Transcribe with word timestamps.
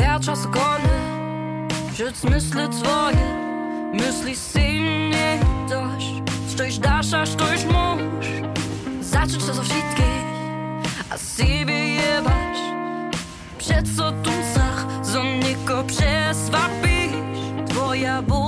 Ja 0.00 0.20
czas 0.20 0.46
gonię 0.46 1.68
Wśród 1.92 2.16
zmysły 2.16 2.68
twoje 2.68 3.36
Myśli 3.92 4.36
silnie 4.52 5.40
dość. 5.68 6.12
Coś 6.56 6.78
dasz, 6.78 7.12
aż 7.12 7.28
coś 7.28 7.64
możesz 7.64 8.26
Zacząć 9.00 9.44
to 9.44 9.54
ze 9.54 9.62
wszystkich 9.62 10.24
A 11.10 11.18
siebie 11.18 11.94
jebać 11.94 12.58
Przed 13.58 13.96
co 13.96 14.12
tu 14.12 14.30
zach 14.54 14.86
Za 15.02 15.22
niego 15.22 15.84
przeswapisz. 15.84 17.10
Twoja 17.68 18.22
ból 18.22 18.45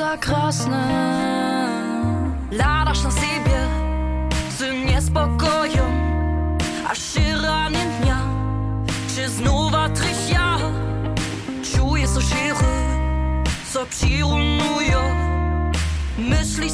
Sy 0.00 0.06
ta 0.06 0.16
krasna 0.16 0.84
Ladasz 2.50 3.02
na 3.04 3.10
siebie 3.10 3.60
z 4.58 4.60
niespokojem, 4.86 5.92
a 6.88 6.94
szyrany 6.94 7.78
dnia, 8.00 8.18
czy 9.14 9.28
znów 9.28 9.72
tryś 9.94 10.30
ja, 10.32 10.58
czuję 11.62 12.08
so 12.08 12.20
szyry, 12.20 12.68
co 13.72 13.86
przyrunują, 13.86 15.00
myśli 16.18 16.70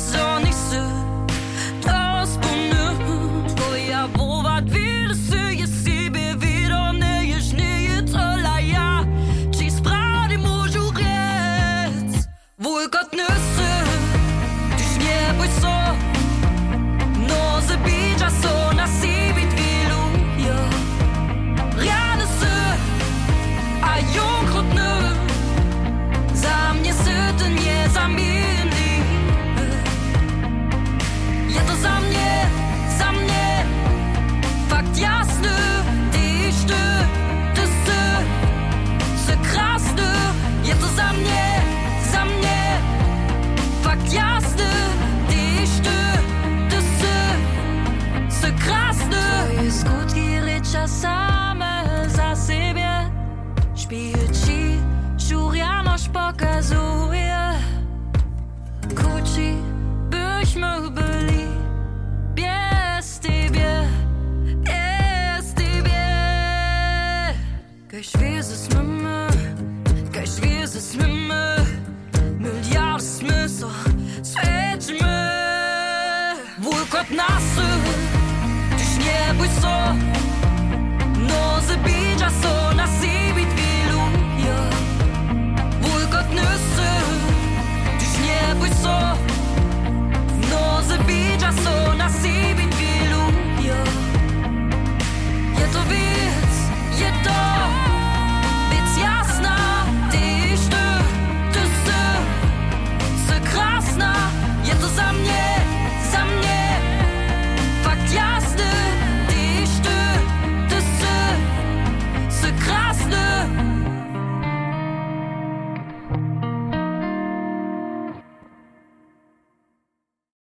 pokazuje 56.17 57.39
Kuci, 58.89 59.55
byśmy 60.11 60.91
byli. 60.91 61.47
Bez 62.35 63.21
ciebie, 63.21 63.89
bez 64.65 65.55
ciebie 65.55 66.07
Kein 67.89 68.05
schweres 68.05 68.69
Mimme, 68.75 69.29
kein 70.13 70.27
schweres 70.27 70.95
Mimme 70.95 71.57
Milliarden 72.39 73.01
Smüsser, 73.01 73.71
Svetme 74.23 75.17
Wulkot 76.59 77.11
nasse 77.11 77.86